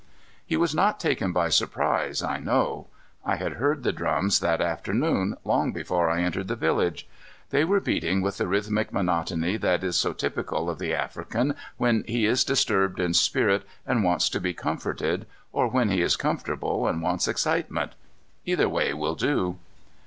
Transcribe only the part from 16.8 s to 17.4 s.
and wants